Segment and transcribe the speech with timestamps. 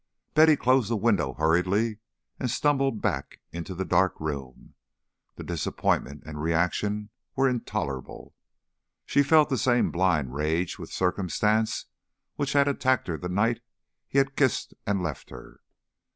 [0.33, 1.99] Betty closed the window hurriedly
[2.39, 4.73] and stumbled back into the dark room.
[5.35, 8.33] The disappointment and reaction were intolerable.
[9.05, 11.85] She felt the same blind rage with Circumstance
[12.35, 13.61] which had attacked her the night
[14.07, 15.59] he had kissed and left her.